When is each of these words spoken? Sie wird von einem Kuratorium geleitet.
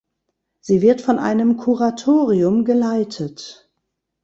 Sie 0.61 0.81
wird 0.81 1.01
von 1.01 1.19
einem 1.19 1.57
Kuratorium 1.57 2.65
geleitet. 2.65 3.69